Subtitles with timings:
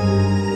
[0.00, 0.49] 求愿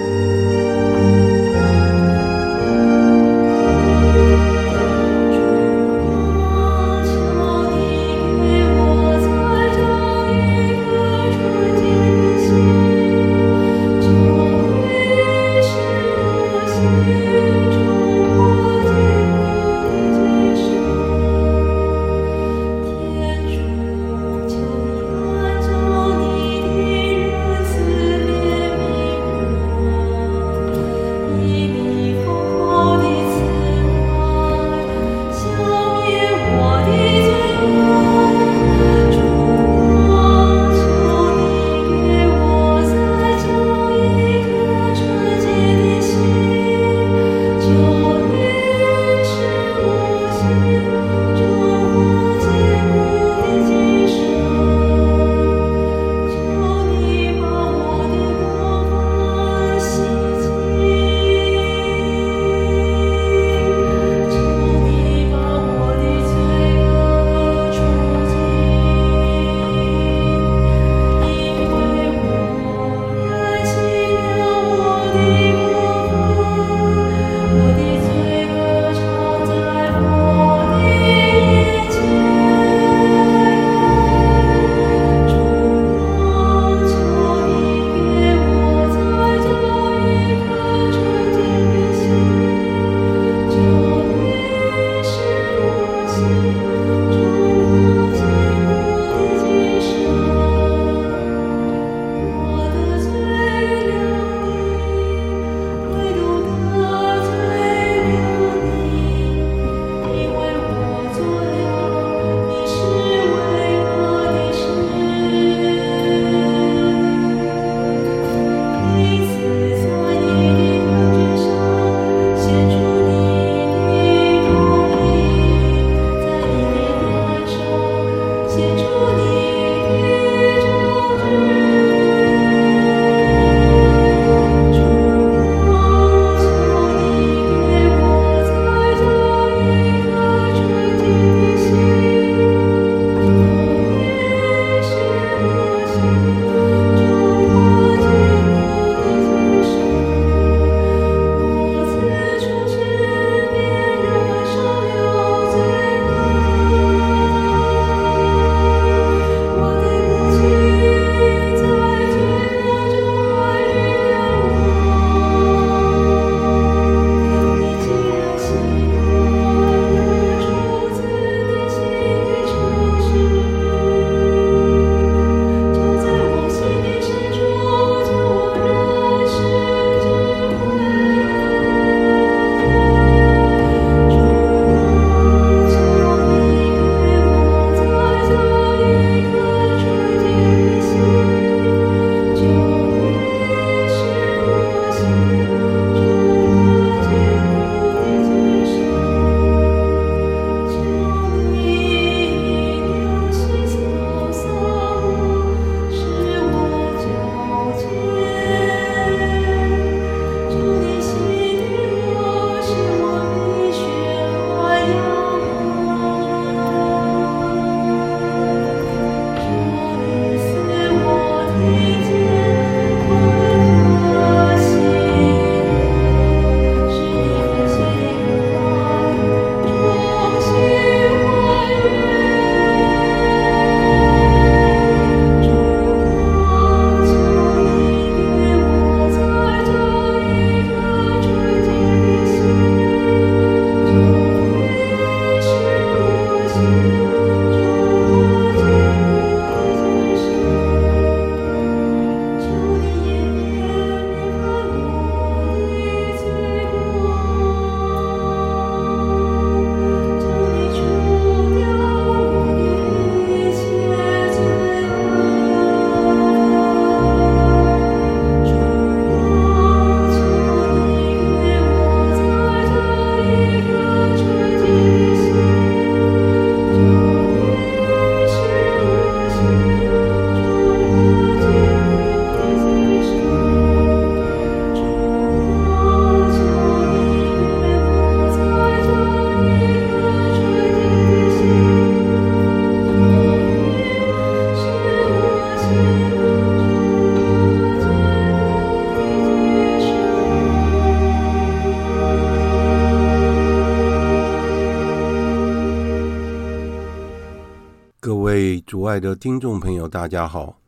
[308.94, 310.60] 外的听众朋友，大家好，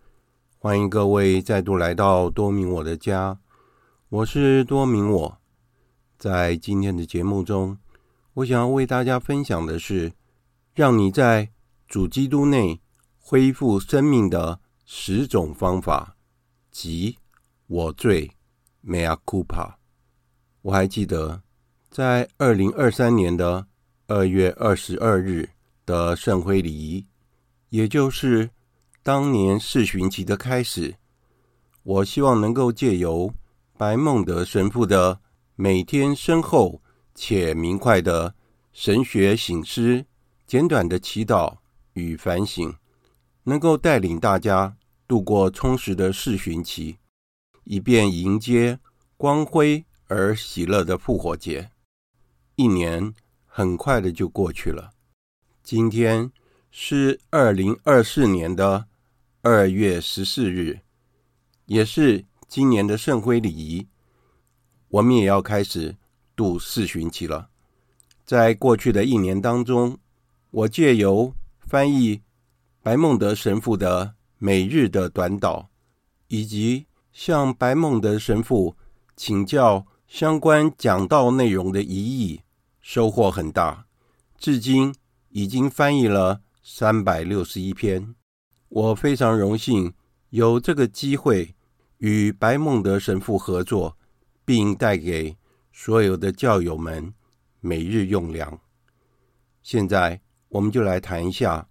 [0.58, 3.38] 欢迎各位再度来到多明我的家，
[4.08, 5.38] 我是多明我。
[6.18, 7.78] 在今天的节目中，
[8.34, 10.12] 我想要为大家分享的是，
[10.74, 11.50] 让你在
[11.86, 12.80] 主基督内
[13.20, 16.16] 恢复生命的十种方法，
[16.72, 17.16] 即
[17.68, 18.32] 我罪
[18.84, 19.74] ，mea culpa。
[20.62, 21.42] 我还记得，
[21.92, 23.68] 在二零二三年的
[24.08, 25.48] 二月二十二日
[25.84, 27.06] 的圣辉礼仪。
[27.70, 28.50] 也就是
[29.02, 30.96] 当年四旬期的开始，
[31.82, 33.34] 我希望能够借由
[33.76, 35.20] 白孟德神父的
[35.56, 36.80] 每天深厚
[37.14, 38.34] 且明快的
[38.72, 40.04] 神学醒思、
[40.46, 41.56] 简短的祈祷
[41.94, 42.72] 与反省，
[43.42, 44.76] 能够带领大家
[45.08, 46.98] 度过充实的四旬期，
[47.64, 48.78] 以便迎接
[49.16, 51.70] 光辉而喜乐的复活节。
[52.54, 53.12] 一年
[53.44, 54.92] 很快的就过去了，
[55.62, 56.30] 今天。
[56.78, 58.84] 是二零二四年的
[59.40, 60.80] 二月十四日，
[61.64, 63.86] 也是今年的圣灰礼仪。
[64.88, 65.96] 我们也要开始
[66.36, 67.48] 度四旬期了。
[68.26, 69.96] 在过去的一年当中，
[70.50, 72.20] 我借由翻译
[72.82, 75.68] 白孟德神父的每日的短祷，
[76.28, 78.76] 以及向白孟德神父
[79.16, 82.42] 请教相关讲道内容的疑义，
[82.82, 83.86] 收获很大。
[84.38, 84.94] 至今
[85.30, 86.42] 已经翻译了。
[86.68, 88.16] 三百六十一篇，
[88.68, 89.94] 我非常荣幸
[90.30, 91.54] 有这个机会
[91.98, 93.96] 与白孟德神父合作，
[94.44, 95.36] 并带给
[95.72, 97.14] 所有的教友们
[97.60, 98.60] 每日用粮。
[99.62, 101.68] 现在，我们就来谈一下，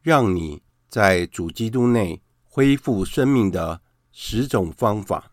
[0.00, 3.82] 让你在主基督内恢复生命的
[4.12, 5.32] 十种方法。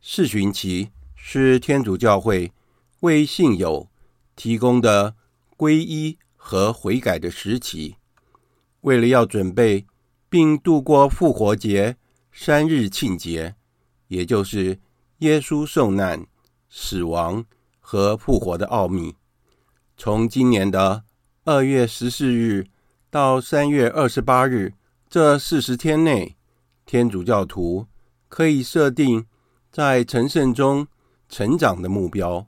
[0.00, 2.52] 四旬期是天主教会
[3.00, 3.88] 为信友
[4.34, 5.14] 提供的
[5.56, 7.94] 皈依和悔改的时期，
[8.80, 9.86] 为了要准备
[10.28, 11.96] 并度过复活节
[12.32, 13.54] 三日庆节，
[14.08, 14.80] 也就是
[15.18, 16.26] 耶稣受难、
[16.68, 17.44] 死亡
[17.78, 19.14] 和复活的奥秘，
[19.96, 21.04] 从今年的
[21.44, 22.66] 二月十四日
[23.08, 24.74] 到三月二十八日
[25.08, 26.36] 这四十天内，
[26.84, 27.86] 天主教徒
[28.28, 29.24] 可以设定
[29.70, 30.88] 在成圣中
[31.28, 32.46] 成长的目标，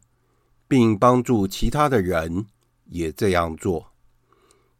[0.66, 2.44] 并帮助其他的人
[2.86, 3.92] 也这样做。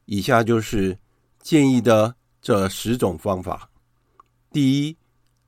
[0.07, 0.99] 以下就是
[1.41, 3.71] 建议的这十种方法：
[4.53, 4.97] 第一，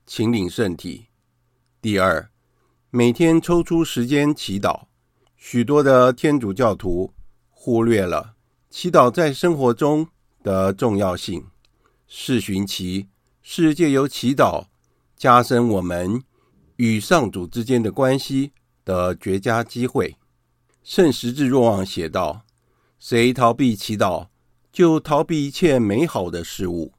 [0.06, 1.08] 请领圣体；
[1.81, 2.31] 第二，
[2.91, 4.85] 每天抽出时间祈祷。
[5.37, 7.12] 许多的天主教徒
[7.50, 8.35] 忽略了
[8.70, 10.08] 祈祷在生活中
[10.43, 11.47] 的重要性。
[12.08, 13.08] 四旬期
[13.43, 14.67] 是借由祈祷
[15.17, 16.23] 加深我们
[16.76, 18.53] 与上主之间的关系
[18.85, 20.17] 的绝佳机会。
[20.82, 22.44] 圣十字若望写道
[22.98, 24.28] ：“谁逃避祈祷，
[24.72, 26.93] 就逃避一切美好的事物。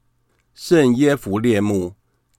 [0.54, 1.94] 圣耶弗列木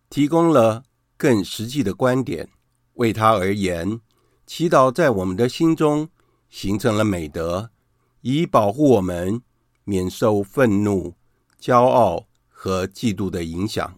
[0.10, 0.84] 提供了
[1.18, 2.50] 更实际的观点。
[2.96, 4.02] 为他而言，
[4.46, 6.10] 祈祷在我们的心中
[6.50, 7.70] 形成了美德，
[8.22, 9.42] 以保护我们
[9.86, 11.16] 免受愤怒、
[11.62, 13.98] 骄傲和嫉妒的影响。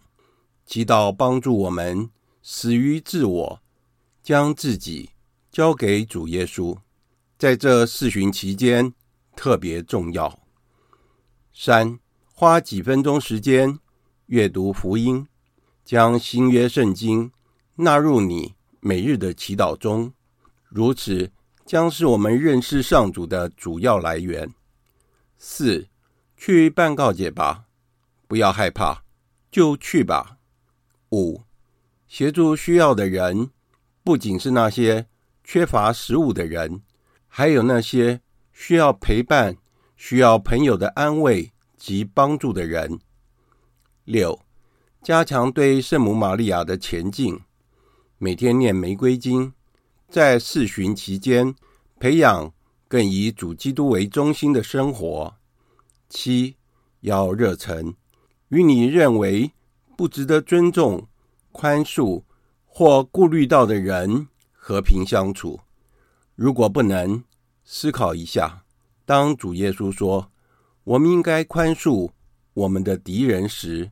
[0.64, 2.10] 祈祷帮助我们
[2.42, 3.62] 死于自我，
[4.22, 5.10] 将自己
[5.50, 6.78] 交给主耶稣，
[7.36, 8.94] 在这四旬期间
[9.34, 10.40] 特别重要。
[11.54, 11.98] 三，
[12.32, 13.78] 花几分钟时间
[14.26, 15.26] 阅读福音，
[15.84, 17.30] 将新约圣经
[17.76, 20.12] 纳入你每日的祈祷中，
[20.68, 21.30] 如此
[21.66, 24.52] 将是我们认识上主的主要来源。
[25.36, 25.88] 四，
[26.36, 27.64] 去办告解吧，
[28.26, 29.02] 不要害怕，
[29.50, 30.38] 就去吧。
[31.10, 31.42] 五，
[32.08, 33.50] 协助需要的人，
[34.02, 35.06] 不仅是那些
[35.44, 36.82] 缺乏食物的人，
[37.28, 38.20] 还有那些
[38.52, 39.56] 需要陪伴。
[39.94, 42.98] 需要朋友的安慰及帮助的人。
[44.04, 44.40] 六，
[45.00, 47.40] 加强对圣母玛利亚的虔敬，
[48.18, 49.52] 每天念玫瑰经，
[50.08, 51.54] 在四旬期间
[52.00, 52.52] 培养
[52.88, 55.36] 更以主基督为中心的生活。
[56.08, 56.56] 七，
[57.02, 57.94] 要热忱，
[58.48, 59.52] 与你认为
[59.96, 61.06] 不值得尊重、
[61.52, 62.24] 宽恕
[62.66, 65.60] 或顾虑到的人和平相处。
[66.34, 67.22] 如果不能，
[67.64, 68.64] 思考一下。
[69.04, 70.30] 当主耶稣说
[70.84, 72.10] 我们应该宽恕
[72.54, 73.90] 我们的敌人时，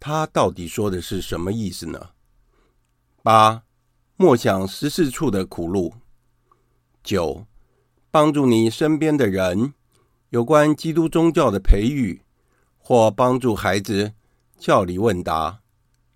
[0.00, 2.10] 他到底说的是什么意思呢？
[3.22, 3.62] 八、
[4.16, 5.94] 默想十四处的苦路。
[7.02, 7.46] 九、
[8.10, 9.72] 帮助你身边的人
[10.30, 12.22] 有关基督宗教的培育，
[12.76, 14.12] 或帮助孩子
[14.58, 15.60] 教理问答。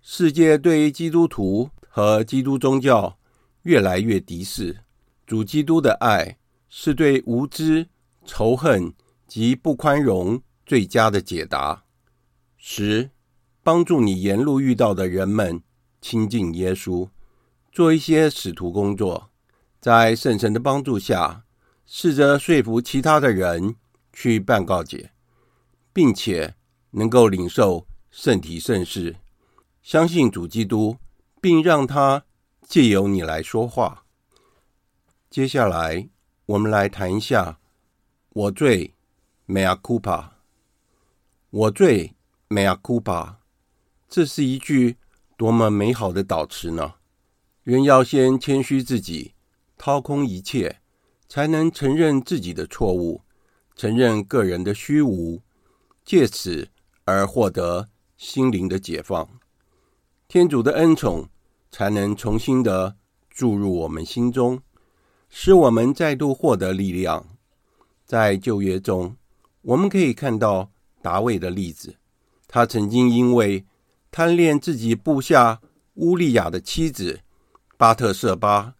[0.01, 3.17] 世界对于基督徒和基督宗教
[3.63, 4.81] 越来越敌视，
[5.25, 6.37] 主基督的爱
[6.75, 7.87] 是对无知。
[8.25, 8.93] 仇恨
[9.27, 11.83] 及不宽容最佳的解答，
[12.57, 13.11] 十、
[13.61, 15.61] 帮助你沿路遇到的人们
[15.99, 17.09] 亲近耶稣，
[17.71, 19.29] 做一些使徒工作，
[19.81, 21.43] 在圣神的帮助下，
[21.85, 23.75] 试着说服其他的人
[24.13, 25.11] 去办告解，
[25.91, 26.55] 并且
[26.91, 29.17] 能够领受圣体圣事，
[29.81, 30.95] 相信主基督，
[31.41, 32.23] 并让他
[32.65, 34.05] 借由你来说话。
[35.29, 36.07] 接下来，
[36.45, 37.57] 我们来谈一下
[38.29, 38.93] 我罪
[39.47, 40.31] ，mea culpa。
[41.49, 42.15] 我罪
[42.49, 43.35] ，mea culpa。
[44.09, 44.97] 这是一句
[45.37, 46.95] 多么美好的祷词呢？
[47.63, 49.35] 人要先谦虚自己，
[49.77, 50.81] 掏空一切，
[51.29, 53.21] 才能承认自己的错误，
[53.73, 55.41] 承认个人的虚无，
[56.03, 56.67] 借此
[57.05, 59.29] 而获得心灵的解放。
[60.27, 61.29] 天主的恩宠
[61.71, 62.97] 才能重新的
[63.29, 64.61] 注入我们心中。
[65.35, 67.25] 使我们再度获得力量。
[68.05, 69.17] 在旧约中，
[69.63, 70.69] 我们可以看到
[71.01, 71.95] 达味的例子。
[72.47, 73.65] 他曾经因为
[74.11, 75.59] 贪恋自己部下
[75.95, 77.21] 乌利亚的妻子
[77.77, 78.75] 巴特舍巴，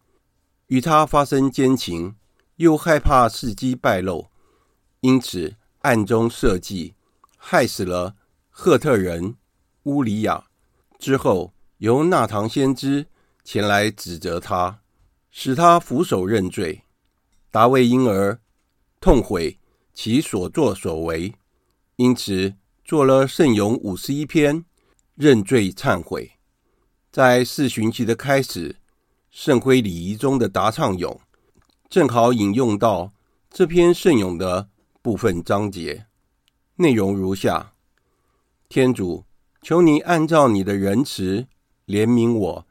[0.68, 2.14] 与他发生奸情，
[2.58, 4.28] 又害怕事机败露，
[5.00, 6.94] 因此暗中设计，
[7.36, 8.16] 害死了
[8.52, 9.36] 赫特人
[9.86, 10.46] 乌里亚。
[11.00, 13.08] 之后，由纳堂先知
[13.44, 14.82] 前来指责他。
[15.36, 16.84] 使他俯首认罪，
[17.50, 18.40] 达味因而
[19.02, 19.58] 痛悔
[19.92, 21.34] 其所作所为，
[21.96, 22.54] 因此
[22.86, 24.64] 作了圣咏五十一篇
[25.16, 26.34] 认罪忏悔。
[27.12, 28.76] 在四旬期的开始，
[29.32, 31.20] 圣灰礼仪中的答唱咏
[31.90, 33.12] 正好引用到
[33.50, 34.70] 这篇圣咏的
[35.02, 36.06] 部分章节，
[36.76, 37.74] 内容如下：
[38.70, 39.26] 天主，
[39.64, 41.48] 求你按照你的仁慈
[41.88, 42.68] 怜悯我，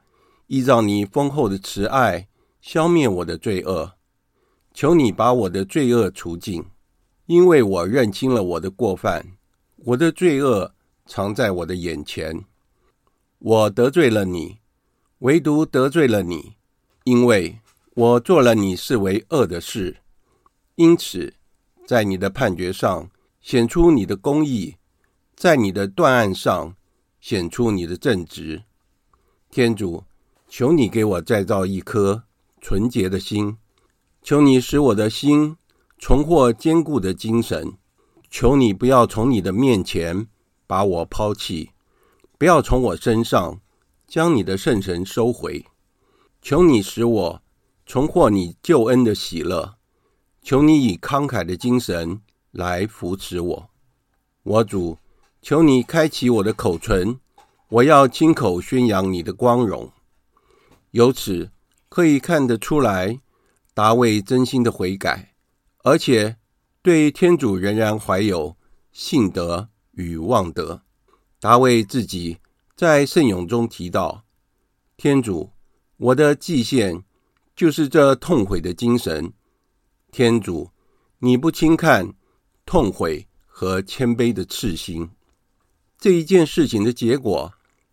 [0.46, 2.28] 依照你丰厚的慈爱。
[2.62, 3.94] 消灭我的罪恶，
[4.72, 6.64] 求你把我的罪恶除尽，
[7.26, 9.36] 因为我认清了我的过犯，
[9.78, 10.72] 我的罪恶
[11.04, 12.44] 藏在我的眼前。
[13.40, 14.58] 我得罪了你，
[15.18, 16.54] 唯独得罪了你，
[17.02, 17.58] 因为
[17.94, 19.96] 我做了你视为恶的事。
[20.76, 21.34] 因此，
[21.84, 24.76] 在你的判决上显出你的公义，
[25.34, 26.76] 在你的断案上
[27.20, 28.62] 显出你的正直。
[29.50, 30.04] 天主，
[30.48, 32.22] 求你给我再造一颗。
[32.62, 33.58] 纯洁的心，
[34.22, 35.56] 求你使我的心
[35.98, 37.76] 重获坚固的精神。
[38.30, 40.28] 求你不要从你的面前
[40.66, 41.70] 把我抛弃，
[42.38, 43.60] 不要从我身上
[44.06, 45.66] 将你的圣神收回。
[46.40, 47.42] 求你使我
[47.84, 49.74] 重获你救恩的喜乐。
[50.40, 53.70] 求你以慷慨的精神来扶持我，
[54.44, 54.96] 我主。
[55.42, 57.18] 求你开启我的口唇，
[57.68, 59.90] 我要亲口宣扬你的光荣。
[60.92, 61.50] 由此。
[61.92, 63.20] 可以看得出来，
[63.74, 65.34] 达味真心的悔改，
[65.84, 66.38] 而且
[66.80, 68.56] 对天主仍然怀有
[68.92, 70.80] 信德与望德。
[71.38, 72.38] 达味自己
[72.74, 74.24] 在圣咏中提到
[74.96, 75.50] ：“天主，
[75.98, 77.04] 我的祭献
[77.54, 79.30] 就是这痛悔的精神。
[80.10, 80.70] 天主，
[81.18, 82.14] 你不轻看
[82.64, 85.10] 痛悔和谦卑的赤心。”
[86.00, 87.52] 这一件事情的结果，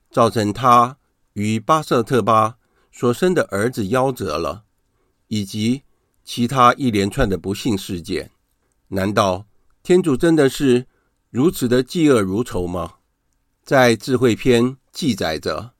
[0.09, 0.97] 造成他
[1.33, 2.58] 与巴瑟特巴。
[2.99, 4.65] 所生的儿子夭折了，
[5.29, 5.83] 以及
[6.25, 8.29] 其他一连串的不幸事件，
[8.89, 9.47] 难道
[9.81, 10.85] 天主真的是
[11.29, 12.95] 如此的嫉恶如仇吗？
[13.63, 15.71] 在智慧篇记载着，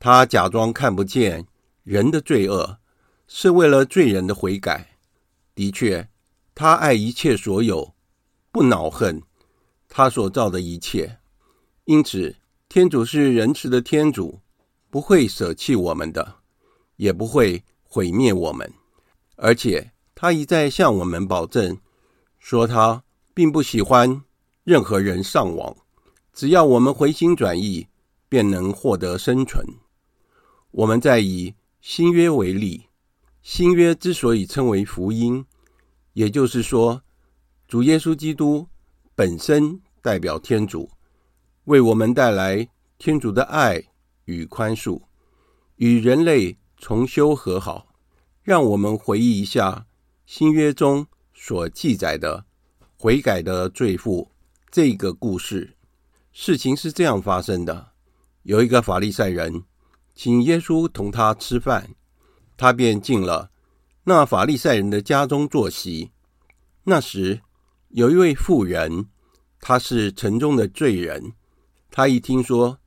[0.00, 1.46] 他假装看不见
[1.84, 2.78] 人的罪恶，
[3.28, 4.96] 是为了罪人的悔改。
[5.54, 6.08] 的确，
[6.52, 7.94] 他爱一切所有，
[8.50, 9.22] 不恼恨
[9.88, 11.20] 他所造的一切，
[11.84, 12.34] 因此
[12.68, 14.40] 天主是仁慈的天主，
[14.90, 16.35] 不会舍弃我们的。
[16.96, 18.72] 也不会毁灭我们，
[19.36, 21.78] 而且他一再向我们保证，
[22.38, 24.22] 说他并不喜欢
[24.64, 25.76] 任何人上网，
[26.32, 27.86] 只要我们回心转意，
[28.28, 29.66] 便能获得生存。
[30.70, 32.86] 我们再以新约为例，
[33.42, 35.44] 新约之所以称为福音，
[36.14, 37.02] 也就是说，
[37.68, 38.66] 主耶稣基督
[39.14, 40.90] 本身代表天主，
[41.64, 43.82] 为我们带来天主的爱
[44.24, 45.02] 与宽恕，
[45.76, 46.58] 与人类。
[46.76, 47.86] 重修和好，
[48.42, 49.86] 让我们回忆一下
[50.26, 52.44] 新约中所记载的
[52.98, 54.30] 悔改的罪妇
[54.70, 55.76] 这个故事。
[56.32, 57.92] 事情是这样发生的：
[58.42, 59.62] 有一个法利赛人
[60.14, 61.94] 请耶稣同他吃饭，
[62.56, 63.50] 他便进了
[64.04, 66.10] 那法利赛人的家中坐席。
[66.84, 67.40] 那时
[67.88, 69.06] 有一位妇人，
[69.60, 71.32] 她是城中的罪人。
[71.90, 72.78] 她一听说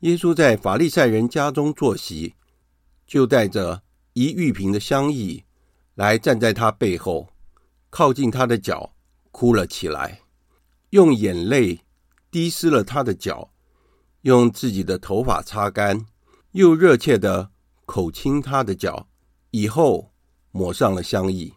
[0.00, 2.34] 耶稣在法利赛人家中坐席，
[3.08, 5.42] 就带着一玉瓶的香溢
[5.94, 7.30] 来站在他背后，
[7.88, 8.94] 靠近他的脚，
[9.32, 10.20] 哭了起来，
[10.90, 11.80] 用眼泪
[12.30, 13.50] 滴湿了他的脚，
[14.20, 16.04] 用自己的头发擦干，
[16.52, 17.50] 又热切地
[17.86, 19.08] 口亲他的脚，
[19.52, 20.12] 以后
[20.50, 21.54] 抹上了香溢。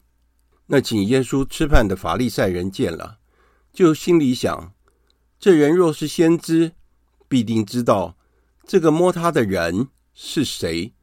[0.68, 3.20] 那请耶稣吃饭的法利赛人见了，
[3.74, 4.74] 就心里想：
[5.38, 6.72] 这人若是先知，
[7.28, 8.16] 必定知道
[8.66, 10.94] 这个摸他的人是谁，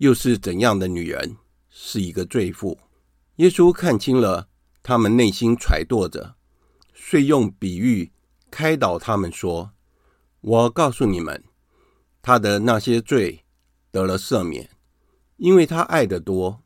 [0.00, 1.36] 又是怎样的女人，
[1.68, 2.78] 是一个罪妇。
[3.36, 4.48] 耶稣看清了
[4.82, 6.36] 他们内心揣度着，
[6.94, 8.10] 遂用比喻
[8.50, 9.72] 开导他们说
[10.40, 11.44] ：“我告诉你们，
[12.22, 13.44] 他的那些罪
[13.90, 14.70] 得了赦免，
[15.36, 16.62] 因为他爱得多；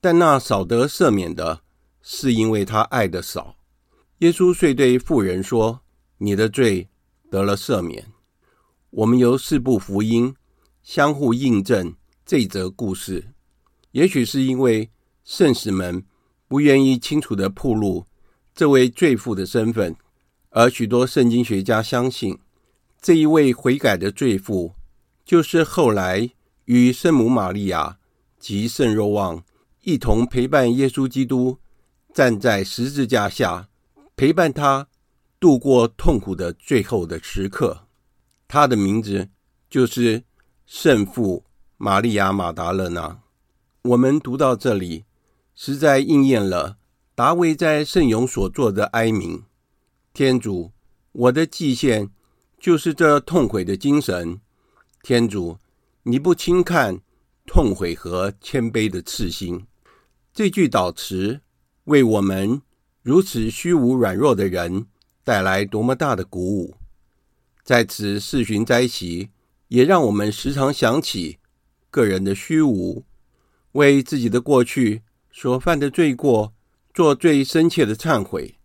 [0.00, 1.62] 但那少得赦免的，
[2.02, 3.54] 是因为他爱得少。”
[4.18, 5.82] 耶稣遂对妇人说
[6.18, 6.88] ：“你的罪
[7.30, 8.12] 得了赦免。”
[8.90, 10.34] 我们由四部福音
[10.82, 13.32] 相互印证这则故事，
[13.90, 14.90] 也许是因为
[15.24, 16.04] 圣使们
[16.48, 18.06] 不愿意清楚的暴露
[18.54, 19.96] 这位罪妇的身份，
[20.50, 22.38] 而许多圣经学家相信，
[23.00, 24.74] 这一位悔改的罪妇，
[25.24, 26.30] 就是后来
[26.66, 27.98] 与圣母玛利亚
[28.38, 29.42] 及圣若望
[29.82, 31.58] 一同陪伴耶稣基督
[32.14, 33.68] 站在十字架下，
[34.14, 34.88] 陪伴他
[35.40, 37.88] 度过痛苦的最后的时刻。
[38.46, 39.28] 他的名字
[39.68, 40.22] 就是
[40.66, 41.44] 圣妇
[41.84, 43.22] 玛利亚·马达勒纳。
[43.82, 45.04] 我们读到这里，
[45.56, 46.76] 实在应验了
[47.16, 49.42] 达维在圣咏所做的哀鸣
[50.14, 50.70] ：“天主，
[51.10, 52.08] 我的祭献
[52.60, 54.40] 就是这痛悔的精神。
[55.02, 55.58] 天主，
[56.04, 57.00] 你不轻看
[57.46, 59.66] 痛悔和谦卑的赤心。”
[60.32, 61.40] 这句祷词
[61.86, 62.62] 为我们
[63.02, 64.86] 如此虚无软弱的人
[65.24, 66.76] 带来多么大的鼓舞！
[67.64, 69.30] 在此四旬斋期，
[69.66, 71.40] 也让我们时常想起
[71.92, 73.04] 个人的虚无，
[73.72, 76.54] 为自己的过去所犯的罪过
[76.94, 78.56] 做最深切的忏悔，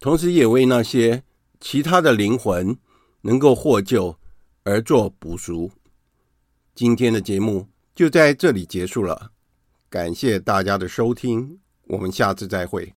[0.00, 1.22] 同时也为那些
[1.60, 2.76] 其他的灵魂
[3.20, 4.18] 能够获救
[4.64, 5.70] 而做补赎。
[6.74, 9.30] 今天的节目就在这里结束了，
[9.88, 12.92] 感谢大家的收听，我们下次再会。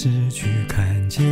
[0.00, 1.26] 失去看见，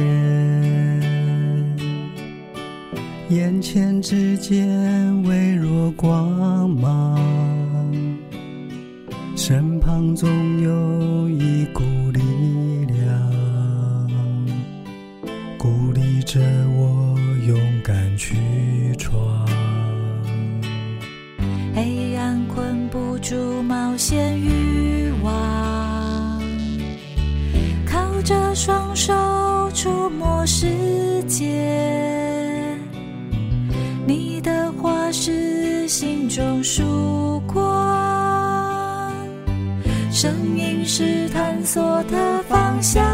[3.29, 7.17] 眼前之间微弱光芒，
[9.37, 10.29] 身旁总
[10.61, 12.21] 有一股力
[12.87, 14.11] 量，
[15.57, 16.41] 鼓励着
[16.77, 18.35] 我勇敢去
[18.99, 19.47] 闯。
[21.73, 24.66] 黑暗困不住冒险欲
[40.89, 43.05] 是探索的方向，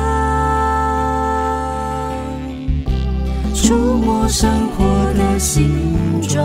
[3.54, 6.44] 触摸生活的形状，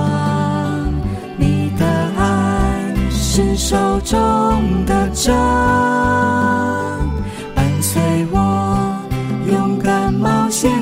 [1.36, 1.86] 你的
[2.18, 4.18] 爱是手中
[4.86, 5.36] 的杖。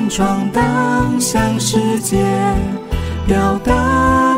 [0.08, 2.24] 闯荡向世界，
[3.26, 4.35] 表达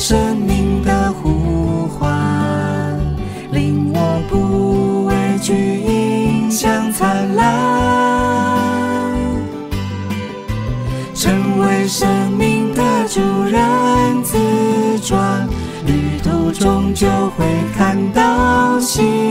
[0.00, 2.98] 生命的呼唤，
[3.52, 7.44] 令我不畏惧，迎向灿烂，
[11.14, 15.46] 成为生命的主人，自转
[15.84, 16.50] 旅途。
[16.50, 17.44] 终究会
[17.76, 19.29] 看到星。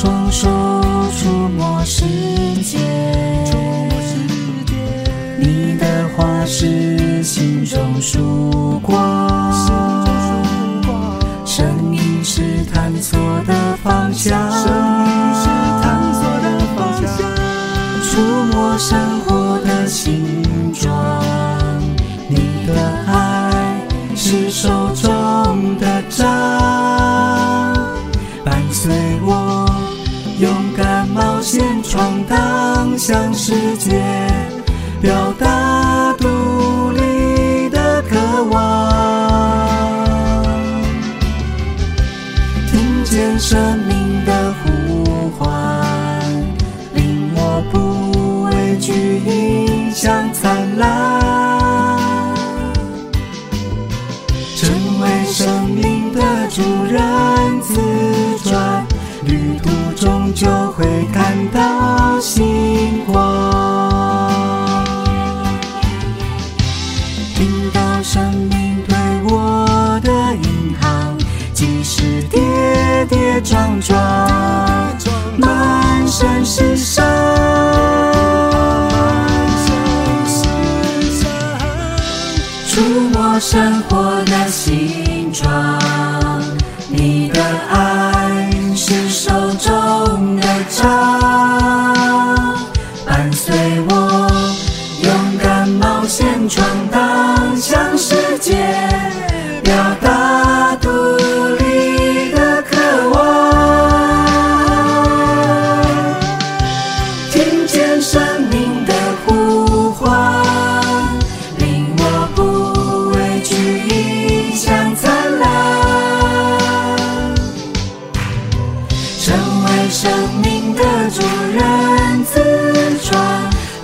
[0.00, 0.48] 双手
[1.18, 2.06] 触摸世
[2.62, 2.78] 界。
[5.38, 9.20] 你的话是心中曙光。
[13.00, 14.70] 错的方向，生
[15.04, 15.48] 命是
[15.80, 17.08] 探索的方向，
[18.04, 18.20] 触
[18.52, 19.19] 摸生
[32.30, 34.00] 当，向世界
[35.02, 35.69] 表达
[83.40, 85.80] 生活的形状
[86.90, 87.19] 你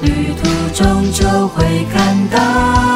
[0.02, 2.95] 旅途中就会看到